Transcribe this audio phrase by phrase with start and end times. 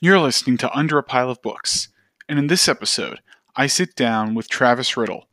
[0.00, 1.88] You're listening to Under a Pile of Books,
[2.28, 3.20] and in this episode,
[3.56, 5.26] I sit down with Travis Riddle,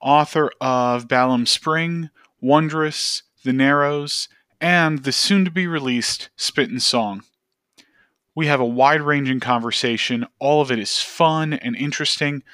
[0.00, 4.28] author of Balam Spring, Wondrous, The Narrows,
[4.60, 7.24] and the soon to be released Spit and Song.
[8.36, 10.28] We have a wide ranging conversation.
[10.38, 12.44] All of it is fun and interesting.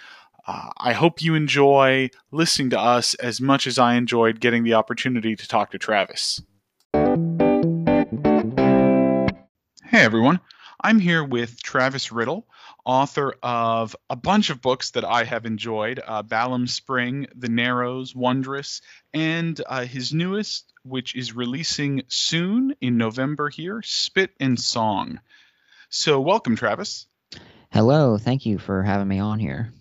[0.46, 4.72] Uh, I hope you enjoy listening to us as much as I enjoyed getting the
[4.72, 6.40] opportunity to talk to Travis.
[9.84, 10.40] Hey, everyone.
[10.82, 12.46] I'm here with Travis Riddle,
[12.86, 16.22] author of a bunch of books that I have enjoyed uh,
[16.66, 18.80] Spring, The Narrows, Wondrous,
[19.12, 25.20] and uh, his newest, which is releasing soon in November here, Spit and Song.
[25.90, 27.06] So, welcome, Travis.
[27.70, 28.16] Hello.
[28.16, 29.74] Thank you for having me on here.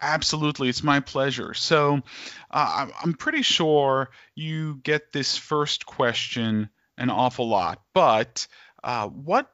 [0.00, 1.54] Absolutely, it's my pleasure.
[1.54, 2.02] So,
[2.52, 8.46] uh, I'm pretty sure you get this first question an awful lot, but
[8.84, 9.50] uh, what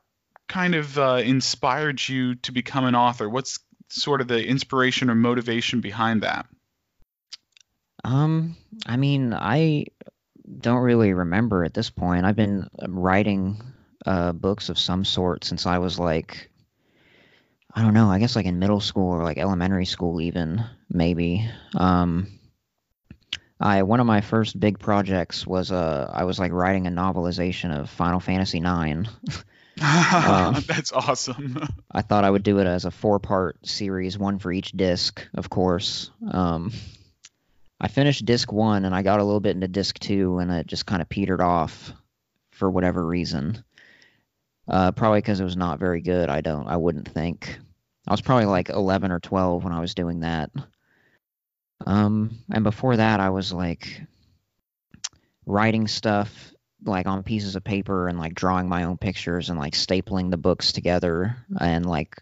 [0.48, 3.28] kind of uh, inspired you to become an author?
[3.28, 6.47] What's sort of the inspiration or motivation behind that?
[8.05, 9.86] Um, I mean, I
[10.61, 12.24] don't really remember at this point.
[12.24, 13.61] I've been um, writing
[14.05, 16.50] uh, books of some sort since I was like,
[17.74, 21.48] I don't know, I guess like in middle school or like elementary school, even maybe.
[21.74, 22.28] Um,
[23.58, 27.77] I one of my first big projects was uh I was like writing a novelization
[27.77, 29.08] of Final Fantasy IX.
[29.82, 31.69] um, That's awesome.
[31.92, 35.27] I thought I would do it as a four part series, one for each disc,
[35.34, 36.10] of course.
[36.30, 36.72] Um,
[37.80, 40.66] I finished disc one and I got a little bit into disc two and it
[40.66, 41.92] just kind of petered off
[42.52, 43.62] for whatever reason.
[44.68, 46.28] Uh, probably because it was not very good.
[46.28, 46.66] I don't.
[46.66, 47.58] I wouldn't think.
[48.08, 50.50] I was probably like 11 or 12 when I was doing that.
[51.84, 54.00] Um, and before that, I was like
[55.44, 56.52] writing stuff
[56.84, 60.36] like on pieces of paper and like drawing my own pictures and like stapling the
[60.36, 62.20] books together and like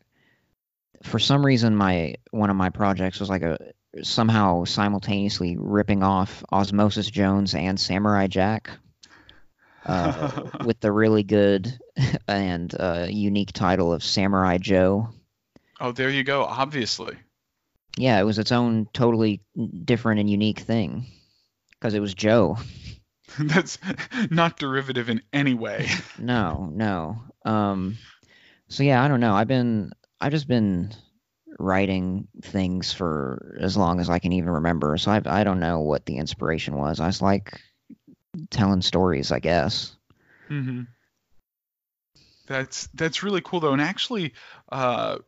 [1.03, 3.59] for some reason my one of my projects was like a
[4.03, 8.71] somehow simultaneously ripping off Osmosis Jones and Samurai Jack
[9.87, 11.79] uh, with the really good
[12.27, 15.11] and uh, unique title of Samurai Joe.
[15.81, 16.45] Oh, there you go.
[16.45, 17.17] Obviously.
[17.97, 19.43] Yeah, it was its own totally
[19.85, 21.07] different and unique thing
[21.71, 22.59] because it was Joe.
[23.39, 23.79] That's
[24.31, 25.89] not derivative in any way.
[26.19, 27.23] no, no.
[27.45, 27.97] Um,
[28.69, 29.35] so yeah, I don't know.
[29.35, 30.93] I've been I've just been
[31.59, 34.97] writing things for as long as I can even remember.
[34.99, 37.01] So I I don't know what the inspiration was.
[37.01, 37.61] I was like
[38.51, 39.97] telling stories, I guess.
[40.51, 40.83] Mm-hmm.
[42.47, 44.35] That's that's really cool though, and actually,
[44.71, 45.19] uh,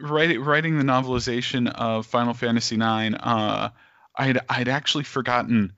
[0.00, 3.70] writing writing the novelization of Final Fantasy IX, uh,
[4.16, 5.72] I'd I'd actually forgotten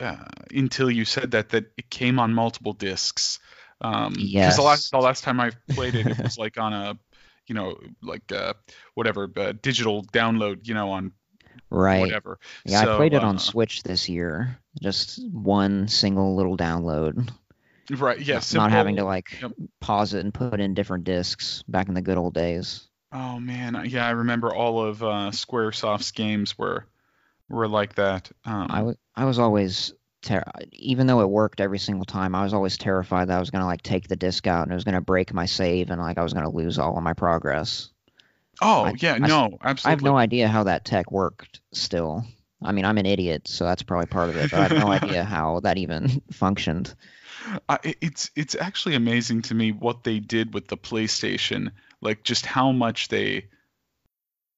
[0.00, 0.16] uh,
[0.50, 3.38] until you said that that it came on multiple discs.
[3.80, 4.56] Um, yes.
[4.56, 6.98] the last the last time I played it, it was like on a,
[7.46, 8.54] you know, like uh,
[8.94, 11.12] whatever uh, digital download, you know, on
[11.70, 12.00] right.
[12.00, 12.38] whatever.
[12.64, 14.58] Yeah, so, I played it on uh, Switch this year.
[14.80, 17.30] Just one single little download.
[17.90, 18.20] Right.
[18.20, 18.52] Yes.
[18.52, 19.52] Yeah, not, not having to like yep.
[19.80, 22.88] pause it and put in different discs back in the good old days.
[23.12, 26.86] Oh man, yeah, I remember all of uh, SquareSoft's games were
[27.48, 28.30] were like that.
[28.44, 29.92] Um, I was I was always
[30.22, 33.50] ter- even though it worked every single time, I was always terrified that I was
[33.50, 36.18] gonna like take the disc out and it was gonna break my save and like
[36.18, 37.90] I was gonna lose all of my progress.
[38.60, 39.80] Oh I, yeah, I, no, absolutely.
[39.84, 41.60] I have no idea how that tech worked.
[41.72, 42.24] Still,
[42.62, 44.50] I mean, I'm an idiot, so that's probably part of it.
[44.50, 46.94] But I have no idea how that even functioned.
[47.68, 51.70] Uh, it's it's actually amazing to me what they did with the PlayStation,
[52.00, 53.46] like just how much they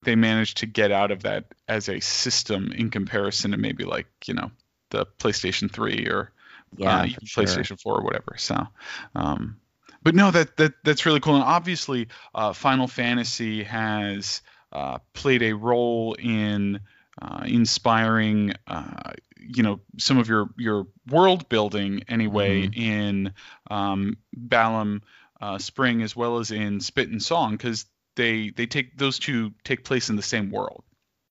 [0.02, 4.06] they managed to get out of that as a system in comparison to maybe like
[4.26, 4.50] you know
[4.90, 6.32] the PlayStation 3 or
[6.76, 7.76] yeah, uh, PlayStation sure.
[7.76, 8.34] 4 or whatever.
[8.36, 8.66] So,
[9.14, 9.60] um,
[10.02, 11.34] but no, that that that's really cool.
[11.34, 14.42] And obviously, uh, Final Fantasy has
[14.72, 16.80] uh, played a role in
[17.20, 22.80] uh, inspiring, uh, you know, some of your your world building anyway mm-hmm.
[22.80, 23.34] in
[23.70, 25.02] um, Balam
[25.40, 27.86] uh, Spring as well as in Spit and Song because
[28.18, 30.84] they they take those two take place in the same world.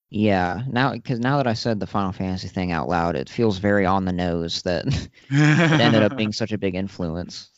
[0.10, 3.60] Yeah, now because now that I said the Final Fantasy thing out loud, it feels
[3.60, 4.88] very on the nose that
[5.30, 7.50] it ended up being such a big influence.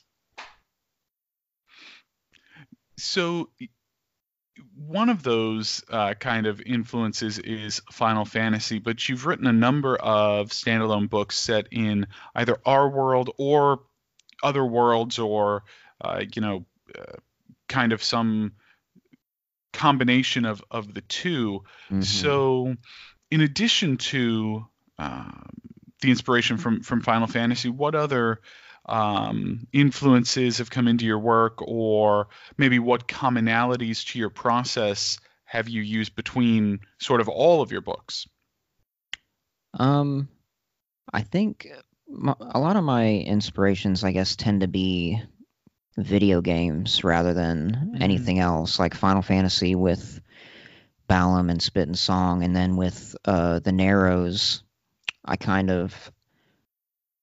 [2.97, 3.49] So
[4.75, 9.95] one of those uh, kind of influences is Final Fantasy, but you've written a number
[9.97, 13.81] of standalone books set in either our world or
[14.41, 15.63] other worlds, or
[16.01, 16.65] uh, you know,
[16.97, 17.17] uh,
[17.67, 18.53] kind of some
[19.73, 22.01] combination of of the 2 mm-hmm.
[22.01, 22.75] So,
[23.31, 24.65] in addition to
[24.97, 25.49] um,
[26.01, 28.41] the inspiration from from Final Fantasy, what other
[28.85, 32.27] um, influences have come into your work, or
[32.57, 37.81] maybe what commonalities to your process have you used between sort of all of your
[37.81, 38.27] books?
[39.73, 40.29] Um,
[41.11, 41.67] I think
[42.53, 45.21] a lot of my inspirations, I guess, tend to be
[46.03, 48.01] video games rather than mm.
[48.01, 50.21] anything else, like Final Fantasy with
[51.09, 54.63] Balam and Spit and Song, and then with uh, the Narrows,
[55.25, 56.11] I kind of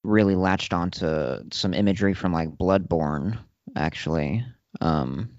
[0.02, 3.38] really latched onto some imagery from like Bloodborne,
[3.74, 4.44] actually.
[4.80, 5.30] Um,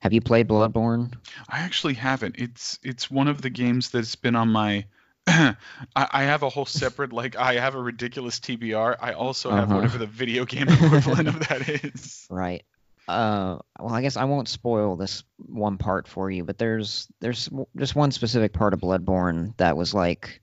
[0.00, 1.12] have you played Bloodborne?
[1.48, 2.36] I actually haven't.
[2.38, 4.84] It's it's one of the games that's been on my
[5.28, 5.56] I,
[5.94, 8.96] I have a whole separate like I have a ridiculous TBR.
[9.00, 9.74] I also have uh-huh.
[9.76, 12.26] whatever the video game equivalent of that is.
[12.30, 12.64] Right.
[13.06, 17.48] Uh, well, I guess I won't spoil this one part for you, but there's there's
[17.76, 20.42] just one specific part of Bloodborne that was like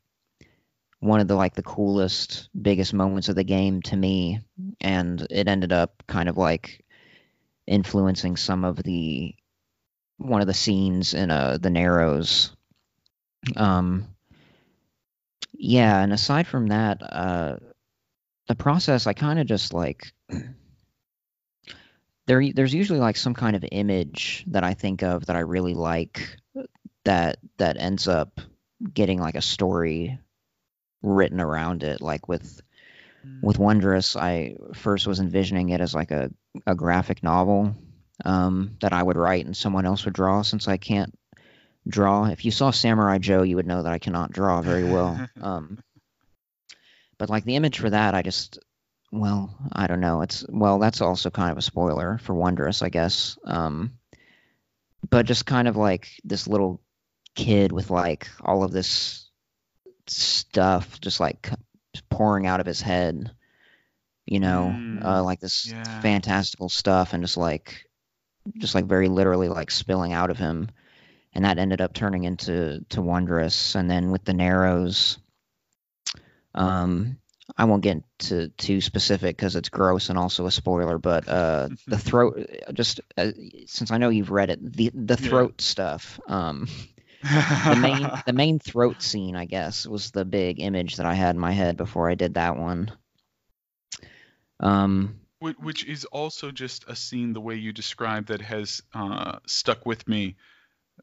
[0.99, 4.39] one of the like the coolest, biggest moments of the game to me,
[4.81, 6.83] and it ended up kind of like
[7.67, 9.35] influencing some of the
[10.17, 12.51] one of the scenes in uh the Narrows.
[13.55, 14.14] Um,
[15.57, 17.57] yeah, and aside from that, uh,
[18.47, 20.13] the process I kind of just like
[22.27, 25.73] there there's usually like some kind of image that I think of that I really
[25.73, 26.37] like
[27.03, 28.39] that that ends up
[28.93, 30.19] getting like a story
[31.01, 32.61] written around it like with
[33.25, 33.41] mm.
[33.41, 36.31] with Wondrous I first was envisioning it as like a
[36.65, 37.75] a graphic novel
[38.23, 41.13] um, that I would write and someone else would draw since I can't
[41.87, 42.25] draw.
[42.25, 45.27] If you saw Samurai Joe, you would know that I cannot draw very well.
[45.41, 45.79] um,
[47.17, 48.59] but like the image for that, I just,
[49.11, 50.21] well, I don't know.
[50.21, 53.37] It's well, that's also kind of a spoiler for Wondrous, I guess.
[53.45, 53.93] Um,
[55.09, 56.81] but just kind of like this little
[57.35, 59.29] kid with like all of this
[60.07, 61.51] stuff just like
[62.09, 63.31] pouring out of his head
[64.25, 66.01] you know mm, uh, like this yeah.
[66.01, 67.85] fantastical stuff and just like
[68.57, 70.69] just like very literally like spilling out of him
[71.35, 73.75] and that ended up turning into to Wondrous.
[73.75, 75.17] And then with the Narrows,
[76.55, 77.17] um,
[77.57, 80.97] I won't get into too specific because it's gross and also a spoiler.
[80.97, 83.31] But uh, the throat, just uh,
[83.67, 85.63] since I know you've read it, the the throat yeah.
[85.63, 86.19] stuff.
[86.27, 86.69] Um,
[87.21, 91.35] the main the main throat scene, I guess, was the big image that I had
[91.35, 92.91] in my head before I did that one.
[94.61, 99.85] Um, which is also just a scene the way you described that has uh, stuck
[99.85, 100.37] with me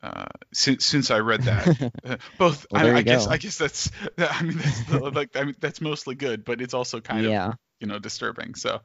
[0.03, 1.93] uh, since since I read that.
[2.39, 5.57] Both, well, I, I guess, I guess that's, I mean, that's the, like, I mean,
[5.61, 7.49] that's mostly good, but it's also kind yeah.
[7.49, 8.55] of, you know, disturbing.
[8.55, 8.81] So.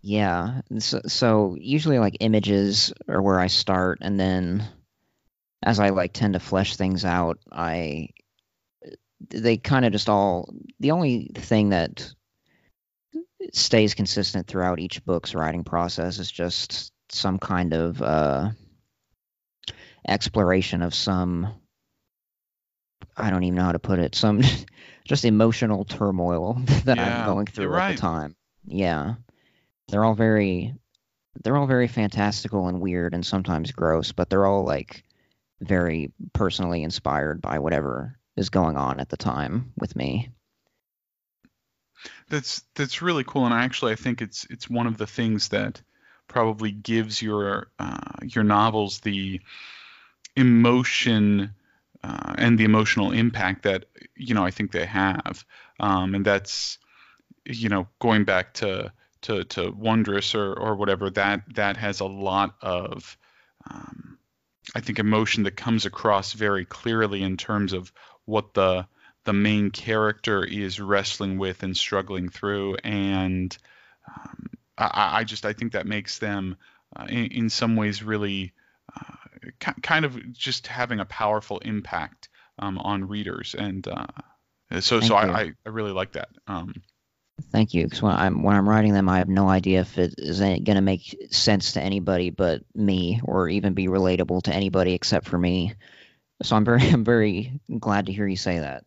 [0.00, 0.62] Yeah.
[0.78, 4.64] So, so usually like images are where I start, and then
[5.62, 8.10] as I like tend to flesh things out, I
[9.30, 12.12] they kind of just all the only thing that
[13.52, 18.50] stays consistent throughout each book's writing process is just some kind of uh
[20.08, 21.54] exploration of some
[23.16, 24.42] I don't even know how to put it, some
[25.04, 28.36] just emotional turmoil that yeah, I'm going through at the time.
[28.66, 29.14] Yeah.
[29.88, 30.74] They're all very
[31.42, 35.04] they're all very fantastical and weird and sometimes gross, but they're all like
[35.60, 40.30] very personally inspired by whatever is going on at the time with me.
[42.28, 45.80] That's that's really cool, and actually I think it's it's one of the things that
[46.28, 49.40] probably gives your uh, your novels the
[50.38, 51.54] emotion
[52.02, 55.44] uh, and the emotional impact that you know I think they have,
[55.80, 56.78] um, and that's
[57.44, 58.92] you know going back to
[59.22, 63.16] to to wondrous or or whatever that that has a lot of
[63.70, 64.18] um,
[64.74, 67.92] I think emotion that comes across very clearly in terms of
[68.24, 68.86] what the
[69.24, 72.76] the main character is wrestling with and struggling through.
[72.76, 73.56] And
[74.08, 76.56] um, I, I, just I think that makes them
[76.96, 78.54] uh, in, in, some ways really
[78.96, 79.27] uh,
[79.82, 82.28] kind of just having a powerful impact
[82.58, 84.06] um, on readers, and uh,
[84.80, 86.28] so Thank so I, I really like that.
[86.46, 86.74] Um,
[87.52, 87.84] Thank you.
[87.84, 90.64] Because when I'm when I'm writing them, I have no idea if it is going
[90.64, 95.38] to make sense to anybody but me, or even be relatable to anybody except for
[95.38, 95.74] me.
[96.42, 98.84] So I'm very I'm very glad to hear you say that.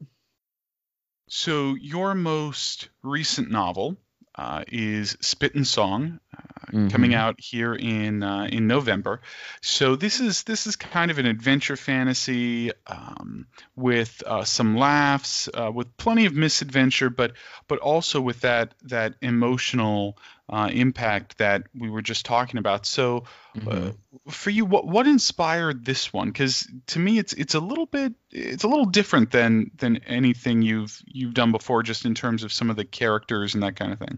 [1.30, 3.96] So your most recent novel
[4.42, 6.88] uh, is Spit and Song, uh, mm-hmm.
[6.88, 9.22] coming out here in uh, in November.
[9.62, 13.46] So this is this is kind of an adventure fantasy um,
[13.76, 17.34] with uh, some laughs, uh, with plenty of misadventure, but
[17.68, 20.18] but also with that that emotional
[20.50, 22.88] uh, impact that we were just talking about.
[22.88, 23.92] So mm-hmm.
[24.32, 26.30] for you, what what inspired this one?
[26.30, 30.64] Because to me, it's it's a little bit it's a little different than than anything
[30.64, 33.94] you've you've done before, just in terms of some of the characters and that kind
[33.94, 34.18] of thing.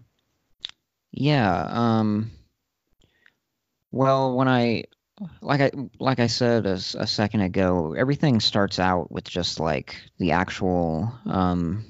[1.13, 1.67] Yeah.
[1.69, 2.31] Um.
[3.91, 4.85] Well, when I
[5.41, 9.95] like I like I said a, a second ago, everything starts out with just like
[10.17, 11.85] the actual um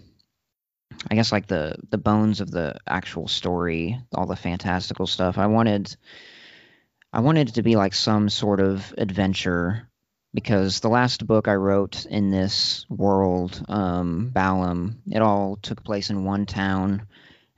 [1.10, 5.38] I guess like the the bones of the actual story, all the fantastical stuff.
[5.38, 5.96] I wanted
[7.14, 9.88] I wanted it to be like some sort of adventure
[10.34, 16.10] because the last book I wrote in this world, um, Balam, it all took place
[16.10, 17.08] in one town,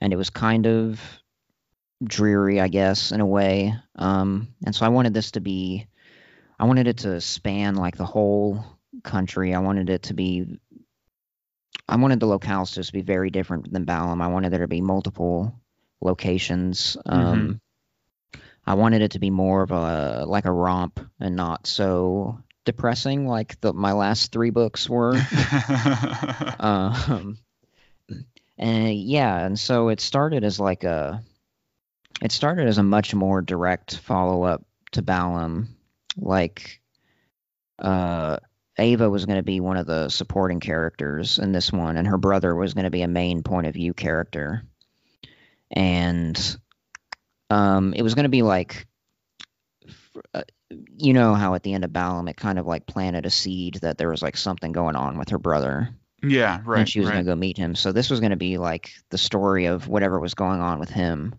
[0.00, 1.00] and it was kind of
[2.02, 3.74] dreary, I guess, in a way.
[3.96, 5.86] Um, and so I wanted this to be,
[6.58, 8.64] I wanted it to span like the whole
[9.02, 9.54] country.
[9.54, 10.58] I wanted it to be,
[11.88, 14.22] I wanted the locales to just be very different than Balam.
[14.22, 15.54] I wanted there to be multiple
[16.00, 16.96] locations.
[17.06, 17.60] Um,
[18.34, 18.40] mm-hmm.
[18.66, 23.28] I wanted it to be more of a like a romp and not so depressing
[23.28, 25.14] like the my last three books were.
[26.58, 27.38] um,
[28.58, 31.22] and yeah, and so it started as like a
[32.22, 35.66] it started as a much more direct follow up to Balam.
[36.16, 36.80] Like,
[37.78, 38.38] uh,
[38.78, 42.18] Ava was going to be one of the supporting characters in this one, and her
[42.18, 44.62] brother was going to be a main point of view character.
[45.70, 46.58] And
[47.50, 48.86] um, it was going to be like,
[50.34, 50.42] uh,
[50.96, 53.78] you know, how at the end of Balam, it kind of like planted a seed
[53.82, 55.90] that there was like something going on with her brother.
[56.22, 56.80] Yeah, right.
[56.80, 57.14] And she was right.
[57.14, 57.74] going to go meet him.
[57.74, 60.90] So this was going to be like the story of whatever was going on with
[60.90, 61.34] him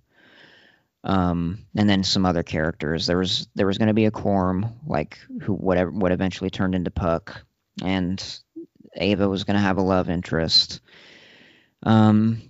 [1.08, 3.08] um, and then some other characters.
[3.08, 6.76] There was there was going to be a Corm, like who whatever what eventually turned
[6.76, 7.44] into Puck,
[7.82, 8.22] and
[8.96, 10.82] Ava was going to have a love interest.
[11.84, 12.42] Um,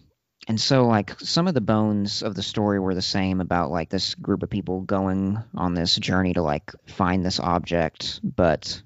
[0.48, 3.90] and so like some of the bones of the story were the same about like
[3.90, 8.82] this group of people going on this journey to like find this object, but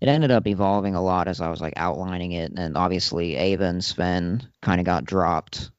[0.00, 3.66] it ended up evolving a lot as I was like outlining it, and obviously Ava
[3.66, 5.70] and Sven kind of got dropped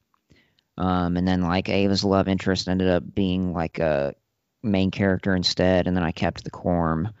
[0.76, 4.14] um, and then like Ava's love interest ended up being like a
[4.62, 7.12] main character instead, and then I kept the Corm.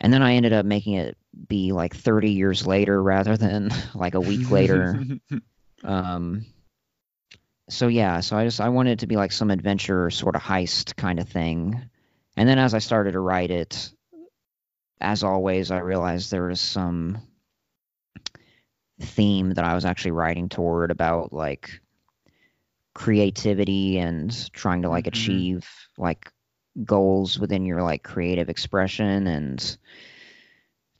[0.00, 1.16] And then I ended up making it
[1.48, 5.02] be like 30 years later rather than like a week later.
[5.84, 6.46] um,
[7.68, 10.42] so yeah, so I just I wanted it to be like some adventure sort of
[10.42, 11.88] heist kind of thing.
[12.36, 13.90] And then as I started to write it,
[15.00, 17.18] as always, I realized there was some
[19.00, 21.80] theme that I was actually writing toward about like
[22.94, 25.20] creativity and trying to like mm-hmm.
[25.20, 26.30] achieve like
[26.82, 29.76] goals within your like creative expression and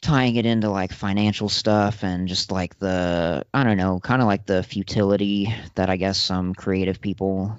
[0.03, 4.29] tying it into like financial stuff and just like the I don't know, kind of
[4.29, 7.59] like the futility that I guess some creative people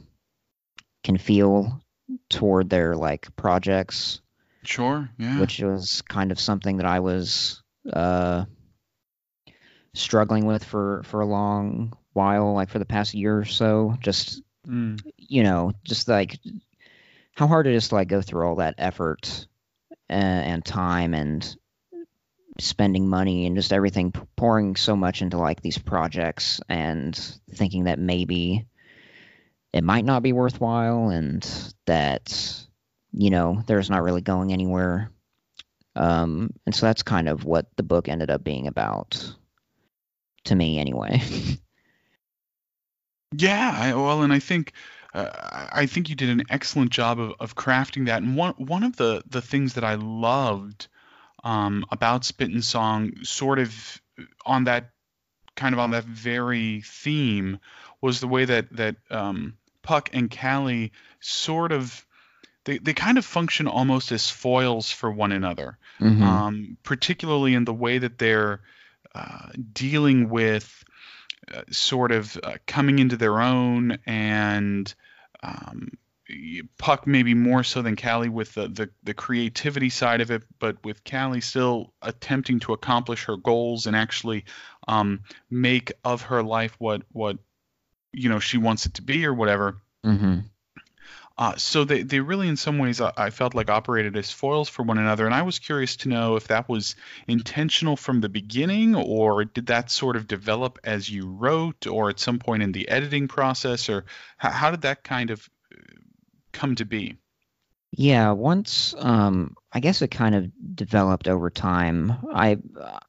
[1.03, 1.81] can feel
[2.29, 4.21] toward their like projects.
[4.63, 5.39] Sure, yeah.
[5.39, 8.45] Which was kind of something that I was uh
[9.93, 13.95] struggling with for for a long while, like for the past year or so.
[13.99, 14.99] Just mm.
[15.17, 16.39] you know, just like
[17.35, 19.47] how hard it is to like go through all that effort
[20.09, 21.55] and, and time and
[22.59, 27.15] spending money and just everything pouring so much into like these projects and
[27.51, 28.65] thinking that maybe
[29.73, 32.65] it might not be worthwhile and that
[33.11, 35.11] you know there's not really going anywhere
[35.97, 39.35] um, and so that's kind of what the book ended up being about
[40.45, 41.21] to me anyway
[43.37, 44.73] Yeah, I, well, and I think
[45.13, 45.29] uh,
[45.71, 48.21] I think you did an excellent job of, of crafting that.
[48.21, 50.87] And one one of the the things that I loved
[51.43, 54.01] um, about Spit and Song, sort of
[54.45, 54.91] on that
[55.55, 57.59] kind of on that very theme,
[58.01, 62.05] was the way that that um, Puck and Callie sort of
[62.65, 66.23] they, they kind of function almost as foils for one another, mm-hmm.
[66.23, 68.61] um, particularly in the way that they're
[69.13, 70.83] uh, dealing with
[71.53, 74.93] uh, sort of uh, coming into their own and
[75.43, 75.89] um,
[76.79, 80.83] Puck maybe more so than Callie with the, the, the creativity side of it, but
[80.83, 84.45] with Callie still attempting to accomplish her goals and actually
[84.87, 85.21] um,
[85.51, 87.37] make of her life what what
[88.11, 89.77] you know she wants it to be or whatever.
[90.03, 90.39] Mm-hmm.
[91.37, 94.83] Uh, so they, they really, in some ways, I, felt like operated as foils for
[94.83, 95.25] one another.
[95.25, 96.95] And I was curious to know if that was
[97.27, 102.21] intentional from the beginning, or did that sort of develop as you wrote, or at
[102.21, 104.05] some point in the editing process, or
[104.37, 105.81] how, how did that kind of uh,
[106.53, 107.17] come to be?
[107.91, 112.13] Yeah, once um, I guess it kind of developed over time.
[112.33, 112.99] I uh,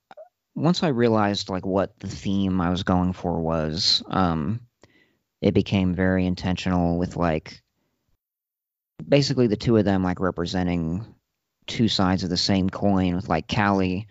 [0.56, 4.60] once I realized like what the theme I was going for was, um,
[5.40, 7.62] it became very intentional with like
[9.06, 11.04] basically the two of them like representing
[11.66, 14.06] two sides of the same coin with like Callie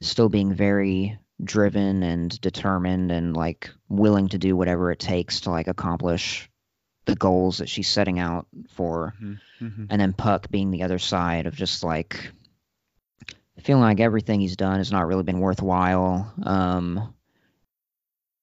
[0.00, 5.50] still being very driven and determined and like willing to do whatever it takes to
[5.50, 6.48] like accomplish
[7.06, 9.64] the goals that she's setting out for, Mm-hmm.
[9.66, 9.84] Mm-hmm.
[9.90, 12.30] and then Puck being the other side of just like
[13.62, 16.32] feeling like everything he's done has not really been worthwhile.
[16.42, 17.14] Um,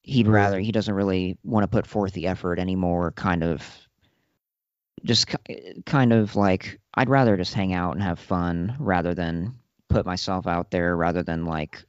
[0.02, 3.12] he'd rather he doesn't really want to put forth the effort anymore.
[3.12, 3.64] Kind of,
[5.04, 5.28] just
[5.86, 9.56] kind of like I'd rather just hang out and have fun rather than
[9.90, 10.96] put myself out there.
[10.96, 11.84] Rather than like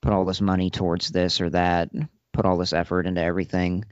[0.00, 1.90] put all this money towards this or that,
[2.32, 3.84] put all this effort into everything.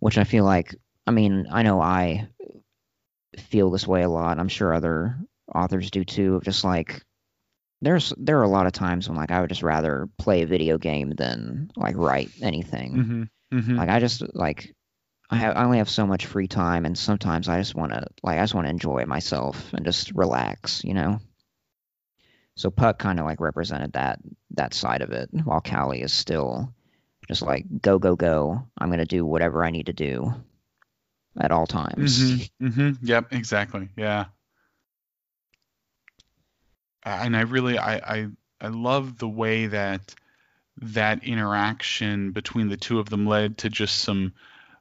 [0.00, 0.74] Which I feel like,
[1.06, 2.28] I mean, I know I
[3.36, 4.38] feel this way a lot.
[4.38, 5.18] I'm sure other
[5.52, 6.36] authors do too.
[6.36, 7.02] Of just like
[7.80, 10.46] there's there are a lot of times when like I would just rather play a
[10.46, 12.94] video game than like write anything.
[12.94, 13.58] Mm-hmm.
[13.58, 13.76] Mm-hmm.
[13.76, 14.74] Like I just like
[15.30, 18.06] I have I only have so much free time, and sometimes I just want to
[18.22, 21.20] like I just want to enjoy myself and just relax, you know.
[22.54, 24.20] So Puck kind of like represented that
[24.52, 26.72] that side of it, while Callie is still
[27.28, 28.62] just like go go go.
[28.78, 30.34] I'm gonna do whatever I need to do
[31.38, 32.18] at all times.
[32.18, 32.66] Mm-hmm.
[32.66, 33.06] Mm-hmm.
[33.06, 33.26] Yep.
[33.32, 33.88] Exactly.
[33.96, 34.26] Yeah.
[37.04, 38.28] And I really, I, I,
[38.60, 40.14] I love the way that
[40.78, 44.32] that interaction between the two of them led to just some.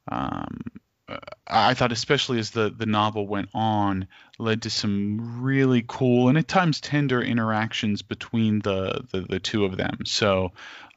[0.07, 0.61] Um,
[1.09, 4.07] uh, I thought, especially as the the novel went on,
[4.39, 9.65] led to some really cool and at times tender interactions between the the, the two
[9.65, 9.99] of them.
[10.05, 10.51] So,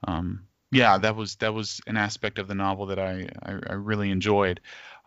[0.07, 3.73] um, yeah, that was that was an aspect of the novel that I I, I
[3.75, 4.61] really enjoyed.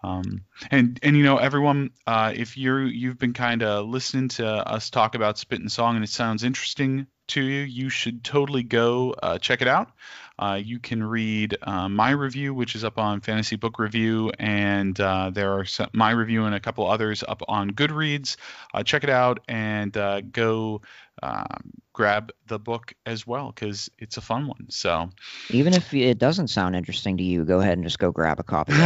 [0.03, 4.45] Um, and and you know everyone, uh, if you're you've been kind of listening to
[4.47, 8.63] us talk about Spit and Song and it sounds interesting to you, you should totally
[8.63, 9.91] go uh, check it out.
[10.39, 14.99] Uh, you can read uh, my review, which is up on Fantasy Book Review, and
[14.99, 18.35] uh, there are some, my review and a couple others up on Goodreads.
[18.73, 20.81] Uh, check it out and uh, go
[21.21, 24.65] um, grab the book as well because it's a fun one.
[24.69, 25.09] So
[25.51, 28.43] Even if it doesn't sound interesting to you, go ahead and just go grab a
[28.43, 28.73] copy.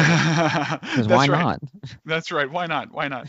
[0.98, 1.30] Because why right.
[1.30, 1.60] not?
[2.06, 2.50] That's right.
[2.52, 2.92] Why not?
[2.92, 3.28] Why not?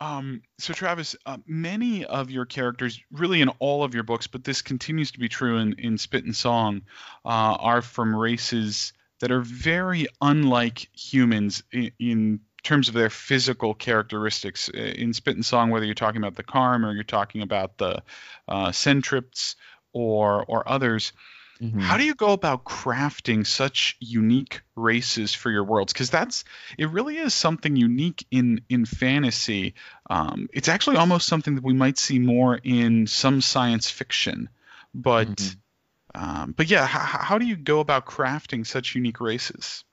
[0.00, 4.44] Um, so Travis, uh, many of your characters, really in all of your books, but
[4.44, 6.82] this continues to be true in, in Spit and Song,
[7.24, 13.72] uh, are from races that are very unlike humans in, in terms of their physical
[13.72, 14.68] characteristics.
[14.68, 18.02] In Spit and Song, whether you're talking about the Karm or you're talking about the
[18.48, 19.54] uh, Centrips
[19.92, 21.12] or or others,
[21.60, 21.80] Mhm.
[21.80, 25.92] how do you go about crafting such unique races for your worlds?
[25.92, 26.44] Because that's
[26.78, 29.74] it really is something unique in in fantasy.
[30.10, 34.48] Um, it's actually almost something that we might see more in some science fiction,
[34.94, 35.56] but Mhm.
[36.14, 39.84] um, but yeah, how, how do you go about crafting such unique races?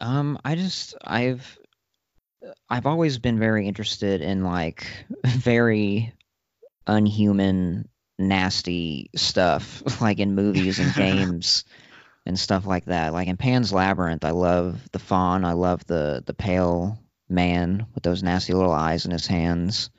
[0.00, 1.58] Um, I just I've
[2.68, 4.86] I've always been very interested in like
[5.26, 6.14] very
[6.86, 7.89] unhuman,
[8.20, 11.64] nasty stuff, like in movies and games
[12.26, 13.12] and stuff like that.
[13.12, 15.44] Like in Pan's Labyrinth, I love the fawn.
[15.44, 19.90] I love the the pale man with those nasty little eyes in his hands.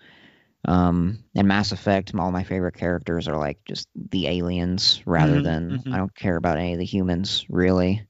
[0.66, 5.46] Um, in Mass Effect, all my favorite characters are like just the aliens rather Mhm,
[5.46, 5.94] than mhm.
[5.94, 8.08] I don't care about any of the humans really.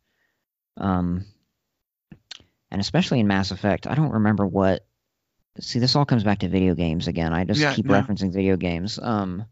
[0.78, 1.26] Um,
[2.72, 4.86] and especially in Mass Effect, I don't remember what.
[5.60, 7.34] See, this all comes back to video games again.
[7.34, 8.06] I just Yeah, keep yeah.
[8.06, 9.00] referencing video games.
[9.02, 9.46] Um,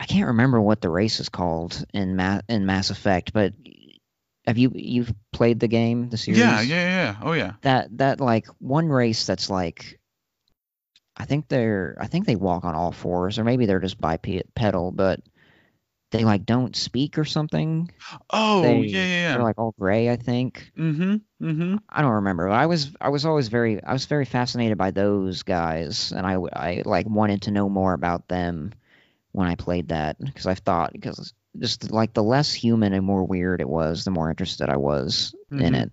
[0.00, 3.54] I can't remember what the race is called in Ma- in Mass Effect, but
[4.46, 6.40] have you you've played the game, the series?
[6.40, 7.16] Yeah, yeah, yeah.
[7.22, 7.52] Oh yeah.
[7.62, 9.98] That that like one race that's like,
[11.16, 14.92] I think they're I think they walk on all fours, or maybe they're just bipedal,
[14.92, 15.20] but
[16.10, 17.90] they like don't speak or something.
[18.30, 20.70] Oh they, yeah, yeah, They're like all gray, I think.
[20.78, 21.16] Mm-hmm.
[21.42, 21.76] Mm-hmm.
[21.88, 22.48] I don't remember.
[22.48, 26.26] But I was I was always very I was very fascinated by those guys, and
[26.26, 28.72] I I like wanted to know more about them
[29.34, 33.24] when I played that because I thought because just like the less human and more
[33.24, 35.82] weird it was, the more interested I was in Mhm.
[35.82, 35.92] it.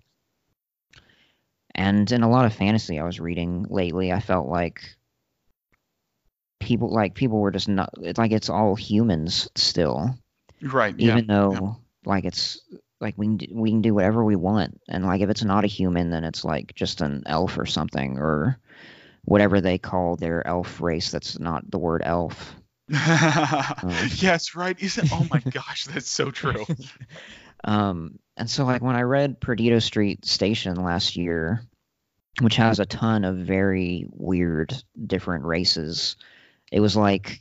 [1.74, 4.82] And in a lot of fantasy I was reading lately, I felt like
[6.60, 10.14] people like people were just not it's like it's all humans still
[10.62, 10.94] Right.
[10.96, 11.14] Yeah.
[11.14, 12.60] even though like it's
[13.00, 15.64] like we can do, we can do whatever we want and like if it's not
[15.64, 18.60] a human then it's like just an elf or something or
[19.24, 22.54] whatever they call their elf race that's not the word elf
[24.22, 24.54] yes.
[24.54, 24.80] Right.
[24.80, 25.12] Isn't?
[25.12, 26.66] Oh my gosh, that's so true.
[27.64, 31.62] um and so like when i read perdido street station last year
[32.40, 34.74] which has a ton of very weird
[35.06, 36.16] different races
[36.72, 37.38] it was like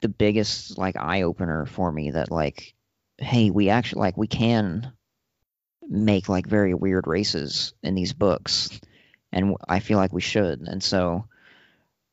[0.00, 2.74] the biggest like eye opener for me that like
[3.18, 4.92] hey we actually like we can
[5.88, 8.80] make like very weird races in these books
[9.32, 11.26] and I feel like we should and so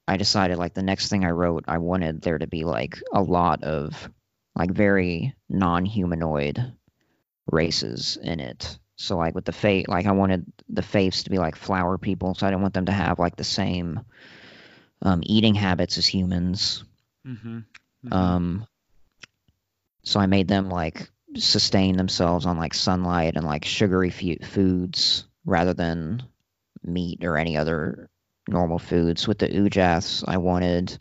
[0.08, 3.22] i decided like the next thing i wrote i wanted there to be like a
[3.22, 4.10] lot of
[4.56, 6.74] like very non-humanoid
[7.52, 11.38] races in it So like with the fate, like I wanted the faiths to be
[11.38, 14.00] like flower people, so I didn't want them to have like the same
[15.02, 16.84] um, eating habits as humans.
[17.28, 17.58] Mm-hmm.
[17.58, 18.14] Mm-hmm.
[18.14, 18.68] Um,
[20.04, 25.26] so I made them like sustain themselves on like sunlight and like sugary fu- foods
[25.44, 26.24] rather than
[26.82, 28.10] meat or any other
[28.48, 29.28] normal foods.
[29.28, 30.98] With the Ujaths, I wanted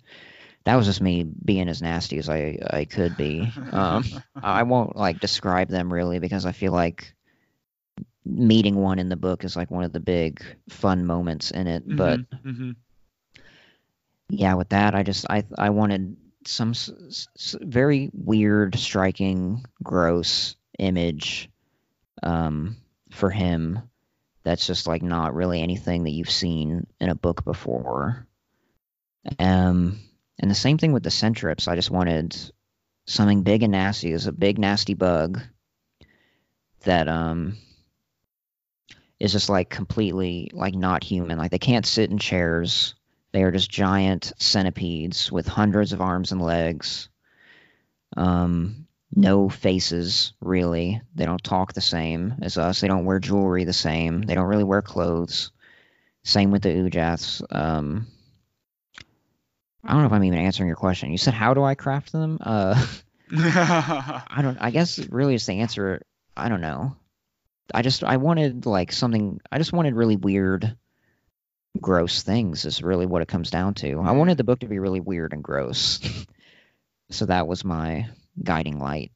[0.64, 3.52] that was just me being as nasty as I I could be.
[3.72, 4.04] Um,
[4.42, 7.14] I won't like describe them really because I feel like
[8.24, 11.82] meeting one in the book is like one of the big fun moments in it.
[11.86, 12.70] But mm-hmm.
[14.28, 16.90] yeah, with that, I just I I wanted some s-
[17.36, 21.50] s- very weird, striking, gross image
[22.22, 22.76] um,
[23.10, 23.80] for him.
[24.44, 28.26] That's just like not really anything that you've seen in a book before.
[29.38, 30.00] Um,
[30.38, 31.66] and the same thing with the Centrips.
[31.66, 32.36] I just wanted
[33.06, 34.12] something big and nasty.
[34.12, 35.40] Is a big nasty bug
[36.80, 37.56] that um
[39.18, 41.38] is just like completely like not human.
[41.38, 42.94] Like they can't sit in chairs.
[43.32, 47.08] They are just giant centipedes with hundreds of arms and legs.
[48.16, 51.00] Um, no faces really.
[51.14, 52.80] They don't talk the same as us.
[52.80, 54.22] They don't wear jewelry the same.
[54.22, 55.52] They don't really wear clothes.
[56.24, 57.42] Same with the Ujaths.
[57.54, 58.06] Um,
[59.84, 61.12] I don't know if I'm even answering your question.
[61.12, 62.38] You said how do I craft them?
[62.40, 62.86] Uh,
[63.36, 64.58] I don't.
[64.60, 66.02] I guess really is the answer.
[66.36, 66.96] I don't know.
[67.72, 69.40] I just I wanted like something.
[69.52, 70.76] I just wanted really weird,
[71.80, 72.64] gross things.
[72.64, 74.00] Is really what it comes down to.
[74.00, 76.00] I wanted the book to be really weird and gross.
[77.10, 78.08] so that was my
[78.42, 79.12] guiding light.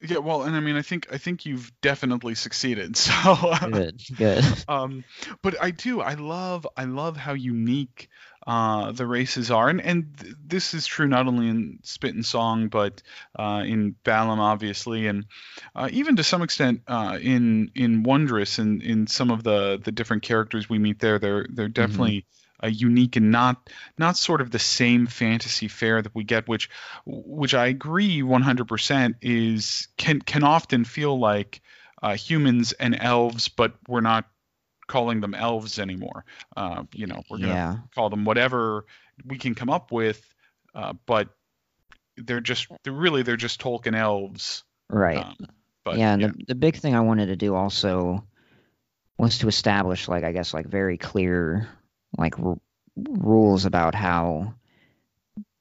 [0.00, 2.96] yeah, well, and I mean, I think I think you've definitely succeeded.
[3.06, 4.44] So uh, Good, good.
[4.68, 5.04] um
[5.42, 8.08] but i do i love i love how unique
[8.46, 12.24] uh the races are and and th- this is true not only in spit and
[12.24, 13.02] song but
[13.38, 15.24] uh in Balam obviously and
[15.74, 19.92] uh, even to some extent uh in in wondrous and in some of the the
[19.92, 22.24] different characters we meet there they're they're definitely
[22.62, 26.68] uh, unique and not not sort of the same fantasy fare that we get which
[27.04, 31.60] which i agree 100% is can can often feel like
[32.02, 34.26] uh, humans and elves, but we're not
[34.86, 36.24] calling them elves anymore.
[36.56, 38.84] Uh, you know, we're gonna Yeah, call them whatever
[39.24, 40.22] we can come up with,
[40.74, 41.28] uh, but
[42.16, 44.64] they're just they're really they're just Tolkien elves.
[44.88, 45.16] right.
[45.18, 45.36] Um,
[45.84, 48.24] but yeah, and The, the big thing I wanted to do also
[49.18, 51.68] was to establish, like, I guess, like very clear,
[52.16, 52.58] like r-
[52.96, 54.54] rules about how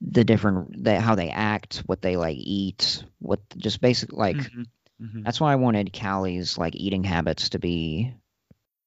[0.01, 4.65] the different, they, how they act, what they like eat, what just basic, like, Mhm,
[5.01, 5.23] mhm.
[5.23, 8.13] that's why I wanted Callie's like eating habits to be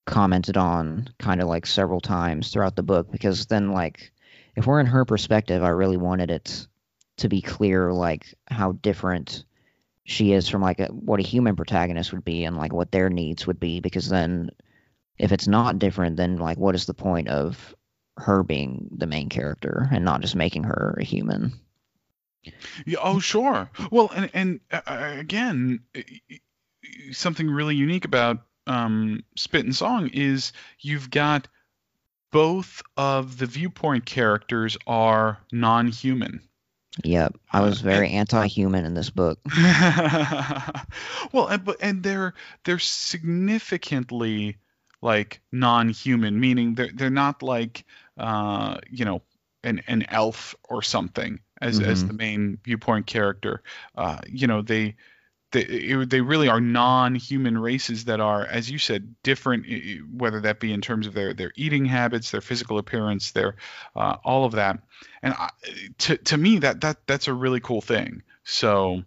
[0.06, 4.10] commented on kind of like several times throughout the book because then like
[4.56, 6.66] if we're in her perspective, I really wanted it
[7.18, 9.44] to be clear like how different
[10.04, 13.10] she is from like a, what a human protagonist would be and like what their
[13.10, 14.50] needs would be because then
[15.18, 17.74] if it's not different then like what is the point of
[18.16, 21.52] her being the main character and not just making her a human
[22.86, 23.68] Yeah, oh, sure.
[23.90, 25.80] Well, and and uh, uh, again,
[27.12, 31.48] something really unique about um, Spit and Song is you've got
[32.30, 36.40] both of the viewpoint characters are non-human.
[37.04, 39.38] yep i Uh, was very anti-human in this book
[41.32, 44.56] well, and, but and they're they're significantly
[45.02, 47.84] like non-human, meaning they're they're not like
[48.18, 49.22] uh, you know
[49.64, 52.06] an an elf or something as as Mhm.
[52.08, 53.62] the main viewpoint character.
[53.96, 54.96] Uh, you know they.
[55.50, 59.64] They, it- they really are non-human races that are, as you said, different.
[60.12, 63.56] Whether that be in terms of their their eating habits, their physical appearance, their
[63.96, 64.80] uh, all of that.
[65.22, 65.48] And I,
[65.98, 68.22] to to me, that that that's a really cool thing.
[68.44, 69.04] So,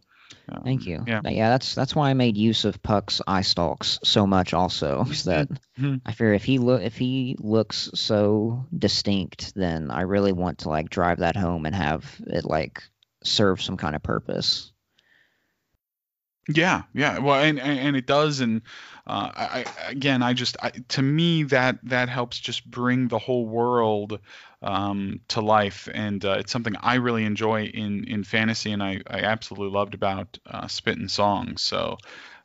[0.51, 1.03] um, Thank you.
[1.07, 1.21] Yeah.
[1.25, 4.53] Yeah, that's that's why I made use of Puck's eye stalks so much.
[4.53, 5.47] Also, is that
[5.79, 6.01] Mhm.
[6.05, 10.69] I fear if he look if he looks so distinct, then I really want to
[10.69, 12.83] like drive that home and have it like
[13.23, 14.70] serve some kind of purpose.
[16.49, 17.19] Yeah, yeah.
[17.19, 18.61] Well, and and, it does, and
[19.05, 23.19] uh, I, I again, I just I, to me that that helps just bring the
[23.19, 24.19] whole world
[24.63, 29.01] um, to life, and uh, it's something I really enjoy in in fantasy, and I
[29.07, 31.57] I absolutely loved about uh, Spit and Song.
[31.57, 31.97] So.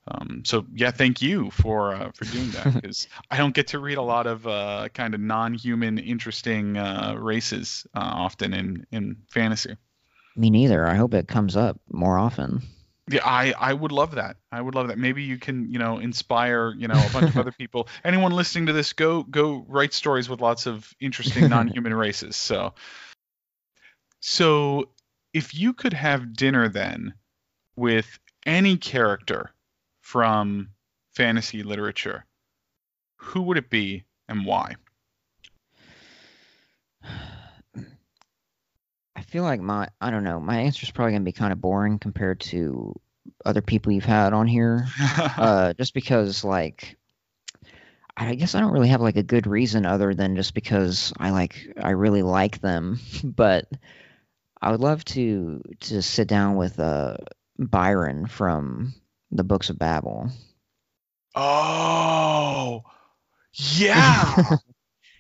[0.08, 3.80] Um, so yeah, thank you for uh, for doing that because I don't get to
[3.80, 9.16] read a lot of uh, kind of non-human, interesting uh, races uh, often in in
[9.32, 9.76] fantasy.
[10.36, 10.86] Me neither.
[10.86, 12.62] I hope it comes up more often.
[13.08, 14.36] Yeah, I, I would love that.
[14.50, 14.98] I would love that.
[14.98, 17.88] Maybe you can, you know, inspire, you know, a bunch of other people.
[18.04, 22.34] Anyone listening to this, go go write stories with lots of interesting non-human races.
[22.34, 22.74] So,
[24.20, 24.88] so
[25.32, 27.14] if you could have dinner then
[27.76, 29.52] with any character
[30.00, 30.70] from
[31.14, 32.24] fantasy literature,
[33.16, 34.74] who would it be and why?
[39.16, 41.60] I feel like my I don't know my answer is probably gonna be kind of
[41.60, 42.94] boring compared to
[43.44, 46.96] other people you've had on here, uh, just because like
[48.16, 51.30] I guess I don't really have like a good reason other than just because I
[51.30, 53.66] like I really like them, but
[54.60, 57.16] I would love to to sit down with uh
[57.58, 58.94] Byron from
[59.30, 60.30] the Books of Babel.
[61.34, 62.82] Oh,
[63.54, 64.56] yeah.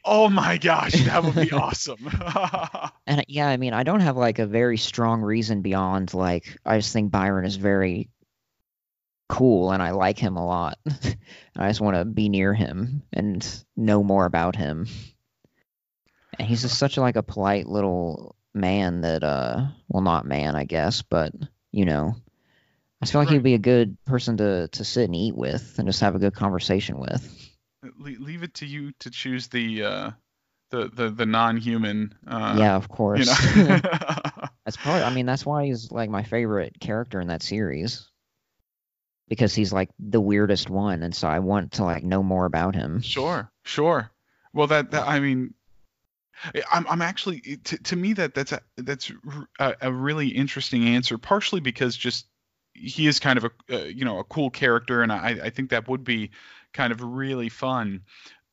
[0.06, 2.08] oh my gosh, that would be awesome.
[3.06, 6.78] and yeah, I mean, I don't have like a very strong reason beyond like I
[6.78, 8.08] just think Byron is very
[9.28, 10.78] cool and I like him a lot.
[11.56, 14.86] I just want to be near him and know more about him.
[16.38, 20.56] And he's just such a, like a polite little man that uh well not man
[20.56, 21.32] I guess, but
[21.72, 22.14] you know,
[23.02, 23.34] I feel like right.
[23.34, 26.20] he'd be a good person to to sit and eat with and just have a
[26.20, 27.45] good conversation with.
[27.98, 30.10] Leave it to you to choose the uh,
[30.70, 32.14] the the, the non-human.
[32.26, 33.28] Uh, yeah, of course.
[33.56, 33.80] You know?
[34.64, 35.02] that's probably.
[35.02, 38.08] I mean, that's why he's like my favorite character in that series
[39.28, 42.74] because he's like the weirdest one, and so I want to like know more about
[42.74, 43.02] him.
[43.02, 44.10] Sure, sure.
[44.52, 45.54] Well, that, that I mean,
[46.72, 49.10] I'm, I'm actually to, to me that that's a, that's
[49.58, 51.18] a, a really interesting answer.
[51.18, 52.26] Partially because just
[52.74, 55.70] he is kind of a uh, you know a cool character, and I, I think
[55.70, 56.30] that would be
[56.76, 58.02] kind of really fun.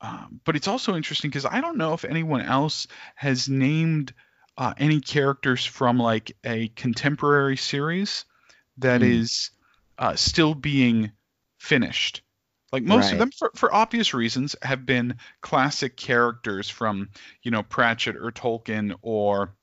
[0.01, 4.13] Um, but it's also interesting because I don't know if anyone else has named
[4.57, 8.25] uh, any characters from like a contemporary series
[8.77, 9.19] that mm.
[9.19, 9.51] is
[9.97, 11.11] uh, still being
[11.57, 12.21] finished.
[12.71, 13.13] Like most right.
[13.13, 17.09] of them, for, for obvious reasons, have been classic characters from
[17.43, 19.55] you know Pratchett or Tolkien or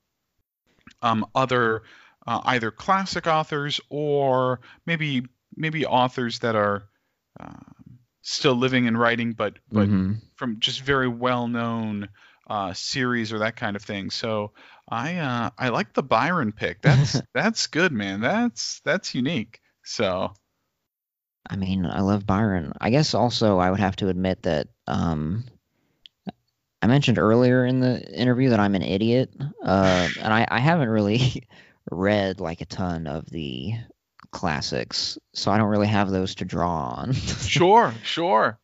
[1.03, 1.83] um, other
[2.27, 6.85] uh, either classic authors or maybe maybe authors that are
[7.39, 7.73] uh,
[8.23, 10.15] still living and writing, but but mm-hmm.
[10.37, 12.09] from just very well known
[12.49, 14.11] uh, series or that kind of thing.
[14.11, 14.53] So
[14.89, 16.81] I uh, I like the Byron pick.
[16.83, 18.21] That's that's good, man.
[18.21, 19.61] That's that's unique.
[19.85, 20.33] So.
[21.49, 22.75] I mean, I love Byron.
[22.81, 25.45] I guess also I would have to admit that um,
[26.83, 30.89] I mentioned earlier in the interview that I'm an idiot, uh, and I, I haven't
[30.89, 31.49] really
[31.91, 33.75] read like a ton of the
[34.31, 37.13] classics, so I don't really have those to draw on.
[37.15, 38.59] sure, sure.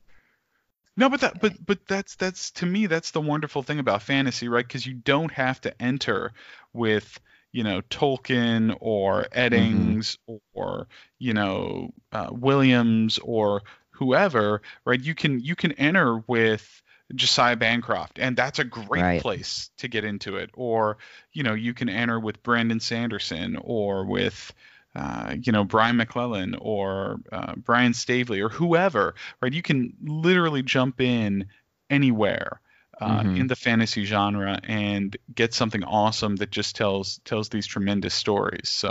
[0.97, 4.49] No, but that but but that's that's to me that's the wonderful thing about fantasy,
[4.49, 4.67] right?
[4.67, 6.33] Because you don't have to enter
[6.73, 7.21] with
[7.53, 10.37] you know Tolkien or Eddings mm-hmm.
[10.55, 15.01] or you know uh, Williams or whoever, right?
[15.01, 16.83] You can you can enter with
[17.15, 19.21] Josiah Bancroft, and that's a great right.
[19.21, 20.51] place to get into it.
[20.55, 20.99] Or
[21.33, 24.53] you know, you can enter with Brandon Sanderson or with
[24.97, 29.53] uh, you know Brian McClellan or uh, Brian Staveley or whoever, right?
[29.53, 31.47] You can literally jump in
[31.91, 32.61] anywhere.
[32.99, 33.37] Uh, mm-hmm.
[33.37, 38.71] in the fantasy genre and get something awesome that just tells tells these tremendous stories
[38.71, 38.91] so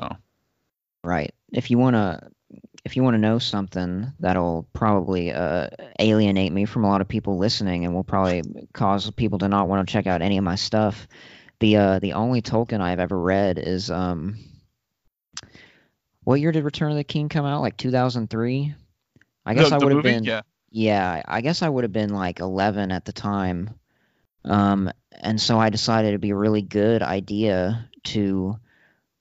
[1.03, 2.21] right if you want to
[2.83, 5.67] if you want to know something that'll probably uh,
[5.99, 9.67] alienate me from a lot of people listening and will probably cause people to not
[9.67, 11.07] want to check out any of my stuff,
[11.59, 14.37] the uh, the only Tolkien I've ever read is um,
[16.25, 17.61] what year did Return of the King come out?
[17.61, 18.75] Like 2003.
[19.45, 20.41] I guess the, I would have been yeah.
[20.71, 23.69] yeah, I guess I would have been like 11 at the time.
[24.43, 28.57] Um, and so I decided it'd be a really good idea to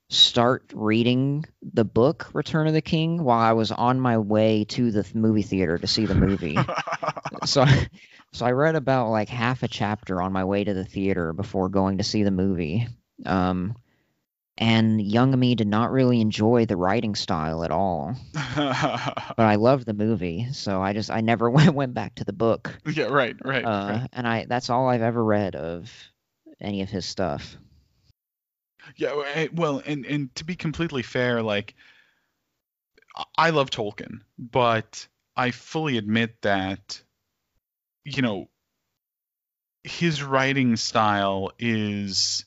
[0.08, 4.90] start reading the book Return of the King while I was on my way to
[4.90, 6.58] the movie theater to see the movie.
[7.44, 7.66] so
[8.32, 11.68] so I read about like half a chapter on my way to the theater before
[11.68, 12.88] going to see the movie.
[13.26, 13.76] Um,
[14.56, 18.14] and young me did not really enjoy the writing style at all.
[18.32, 22.32] but I loved the movie, so I just I never went went back to the
[22.32, 22.76] book.
[22.86, 24.08] Yeah, right, right, uh, right.
[24.12, 25.92] And I that's all I've ever read of
[26.60, 27.56] any of his stuff.
[28.96, 31.74] Yeah, eh, well, and and to be completely fair, like
[33.36, 37.02] I love Tolkien, but I fully admit that
[38.04, 38.48] you know
[39.82, 42.44] his writing style is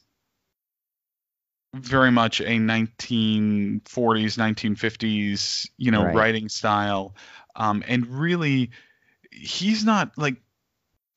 [1.73, 6.15] very much a 1940s 1950s you know right.
[6.15, 7.15] writing style
[7.55, 8.71] um, and really
[9.31, 10.37] he's not like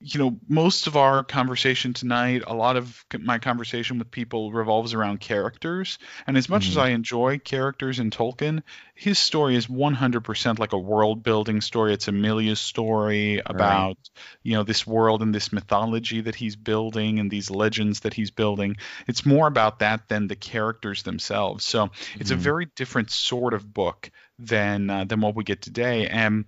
[0.02, 4.94] you know, most of our conversation tonight, a lot of my conversation with people revolves
[4.94, 5.98] around characters.
[6.26, 6.70] And as much mm-hmm.
[6.70, 8.62] as I enjoy characters in Tolkien,
[8.94, 11.92] his story is 100% like a world building story.
[11.92, 14.10] It's Emilia's story about, right.
[14.42, 18.30] you know, this world and this mythology that he's building and these legends that he's
[18.30, 18.78] building.
[19.06, 21.64] It's more about that than the characters themselves.
[21.64, 22.40] So it's mm-hmm.
[22.40, 26.08] a very different sort of book than uh, than what we get today.
[26.08, 26.46] And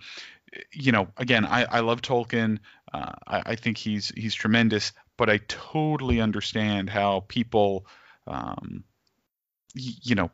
[0.73, 2.59] you know, again, I, I love Tolkien.
[2.93, 7.87] Uh, I, I think he's he's tremendous, but I totally understand how people,
[8.27, 8.85] um,
[9.75, 10.31] y- you know,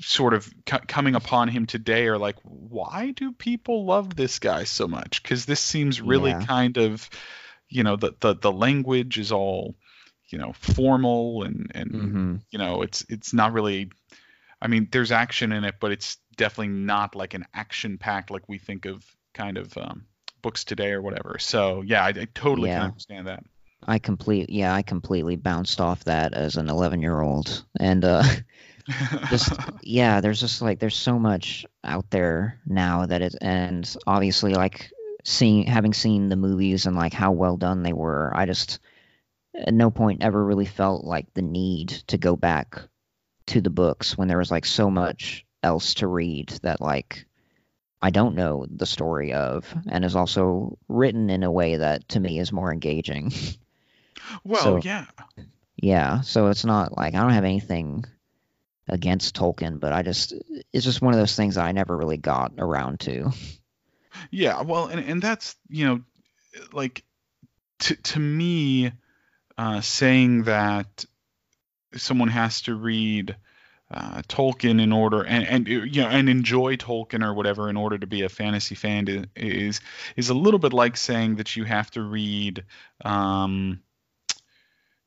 [0.00, 4.64] sort of c- coming upon him today are like, why do people love this guy
[4.64, 5.22] so much?
[5.22, 6.40] Because this seems really Yeah.
[6.46, 7.08] kind of,
[7.68, 9.74] you know, the, the the language is all,
[10.28, 13.90] you know, formal and and hmm you know, it's it's not really.
[14.62, 18.48] I mean, there's action in it, but it's definitely not like an action packed like
[18.48, 20.06] we think of kind of um,
[20.42, 21.36] books today or whatever.
[21.38, 23.44] So yeah, I, I totally can understand that.
[23.86, 28.22] I complete yeah, I completely bounced off that as an 11 year old, and uh,
[29.30, 34.54] just yeah, there's just like there's so much out there now that it, and obviously
[34.54, 34.90] like
[35.24, 38.80] seeing having seen the movies and like how well done they were, I just
[39.54, 42.80] at no point ever really felt like the need to go back
[43.46, 47.26] to the books when there was like so much else to read that like
[48.00, 52.20] I don't know the story of, and is also written in a way that to
[52.20, 53.32] me is more engaging.
[54.44, 55.06] well, so- yeah.
[55.80, 58.04] Yeah, so it's not like I don't have anything
[58.88, 60.34] against Tolkien, but I just
[60.72, 63.30] it's just one of those things that I never really got around to.
[64.32, 66.00] Yeah, well, and and that's you know,
[66.72, 67.04] like
[67.80, 68.90] to to me,
[69.56, 71.04] uh, saying that
[71.94, 73.36] someone has to read
[73.90, 77.98] uh, Tolkien in order and and you know and enjoy Tolkien or whatever in order
[77.98, 79.80] to be a fantasy fan is
[80.16, 82.64] is a little bit like saying that you have to read,
[83.04, 83.80] um,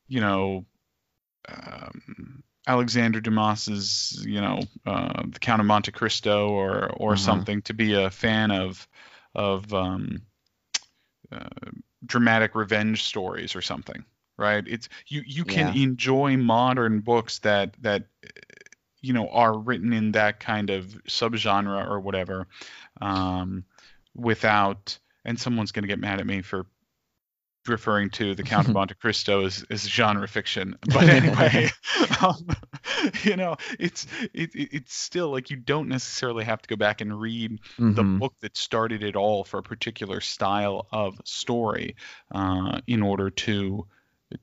[0.08, 0.66] you know,
[1.50, 7.18] um, Alexander Dumas's you know uh, The Count of Monte Cristo or or Uh-huh.
[7.18, 8.88] something to be a fan of
[9.36, 10.22] of um,
[11.32, 11.48] uh,
[12.06, 14.04] dramatic revenge stories or something,
[14.38, 14.64] right?
[14.68, 15.70] It's you you can Yeah.
[15.70, 18.08] enjoy modern books that that
[19.02, 22.48] you know are written in that kind of subgenre or whatever,
[23.02, 23.66] um,
[24.16, 26.66] without and someone's going to get mad at me for
[27.68, 31.68] referring to the Count of Monte Cristo as, as genre fiction, but anyway,
[32.22, 32.48] um,
[33.24, 37.02] you know, it's it, it- it's still like you don't necessarily have to go back
[37.02, 37.60] and read
[37.90, 38.20] the Mhm.
[38.20, 41.96] book that started it all for a particular style of story
[42.34, 43.86] uh, in order to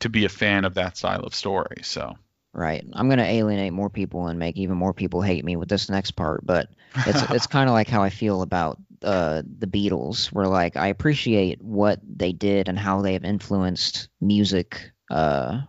[0.00, 1.78] to be a fan of that style of story.
[1.82, 2.14] So
[2.58, 2.84] Right.
[2.92, 6.12] I'm gonna alienate more people and make even more people hate me with this next
[6.12, 6.68] part, but
[7.06, 10.88] it's it's kind of like how I feel about uh, the Beatles, where like I
[10.88, 15.60] appreciate what they did and how they have influenced music uh,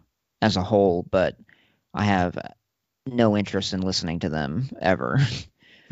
[0.41, 1.37] as a whole, but
[1.93, 2.39] I have
[3.05, 5.19] no interest in listening to them ever.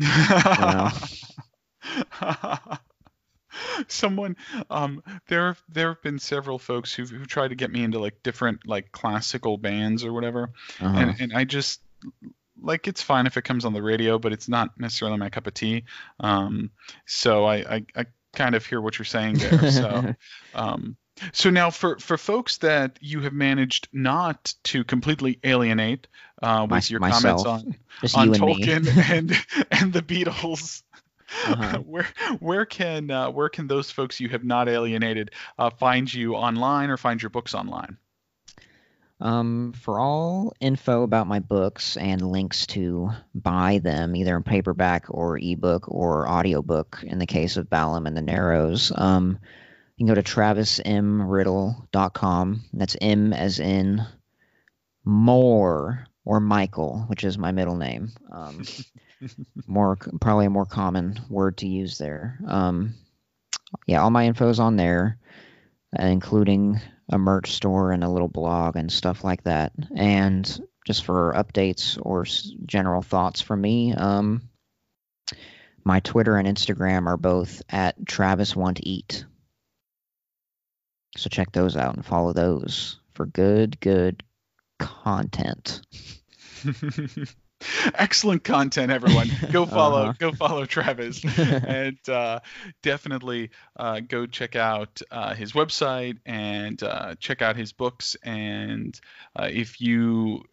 [3.88, 4.36] Someone,
[4.70, 8.22] um, there there have been several folks who've who tried to get me into like
[8.22, 10.98] different like classical bands or whatever, Uh-huh.
[10.98, 11.80] and and I just
[12.60, 15.46] like it's fine if it comes on the radio, but it's not necessarily my cup
[15.46, 15.84] of tea.
[16.20, 16.70] Um,
[17.06, 19.70] so I, I I kind of hear what you're saying there.
[19.70, 20.14] So
[20.54, 20.96] um,
[21.32, 26.06] so now for for folks that you have managed not to completely alienate
[26.42, 27.44] uh, with My- your myself.
[27.44, 28.42] comments on Just on you and.
[28.42, 29.36] Tolkien and
[29.70, 30.82] and the Beatles.
[31.46, 31.78] Uh-huh.
[31.86, 32.08] where
[32.40, 36.90] where can uh, where can those folks you have not alienated uh, find you online
[36.90, 37.96] or find your books online?
[39.20, 45.06] Um, for all info about my books and links to buy them, either in paperback
[45.08, 49.40] or ebook or audiobook in the case of Balam and the Narrows, um,
[49.96, 52.60] you can go to travismriddle.com.
[52.72, 54.06] That's M as in
[55.04, 58.12] more or Michael, which is my middle name.
[58.30, 58.62] Um,
[59.66, 62.38] more probably a more common word to use there.
[62.46, 62.94] Um,
[63.86, 65.18] yeah, all my info is on there,
[65.98, 69.72] including a merch store and a little blog and stuff like that.
[69.94, 72.24] And just for updates or
[72.66, 74.42] general thoughts from me, um,
[75.84, 79.24] my Twitter and Instagram are both at Travis Want Eat.
[81.16, 84.22] So check those out and follow those for good, good
[84.78, 85.80] content.
[87.94, 89.28] Excellent content, everyone.
[89.50, 90.12] Go follow, Uh-huh.
[90.18, 92.40] go follow Travis, and uh,
[92.82, 98.16] definitely uh, go check out uh, his website and uh, check out his books.
[98.22, 98.98] And
[99.34, 100.44] uh, if you,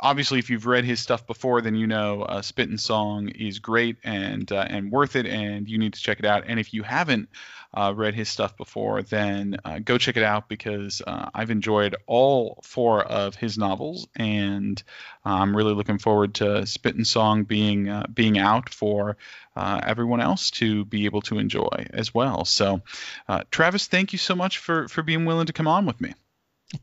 [0.00, 3.60] obviously, if you've read his stuff before, then you know uh, Spit and Song is
[3.60, 6.44] great and uh, and worth it, and you need to check it out.
[6.46, 7.28] And if you haven't
[7.74, 11.96] uh, read his stuff before, then uh, go check it out because uh, I've enjoyed
[12.06, 14.82] all four of his novels, and
[15.24, 19.16] I'm really looking forward to Spit and Song being uh, being out for
[19.56, 22.44] uh, everyone else to be able to enjoy as well.
[22.44, 22.82] So,
[23.28, 26.14] uh, Travis, thank you so much for for being willing to come on with me.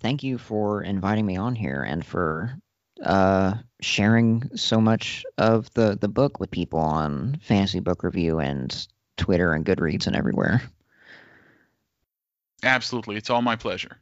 [0.01, 2.59] Thank you for inviting me on here and for
[3.03, 8.87] uh, sharing so much of the, the book with people on Fantasy Book Review and
[9.17, 10.61] Twitter and Goodreads and everywhere.
[12.63, 13.15] Absolutely.
[13.15, 14.01] It's all my pleasure.